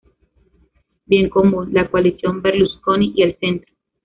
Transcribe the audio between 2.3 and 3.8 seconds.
Berlusconi y el centro.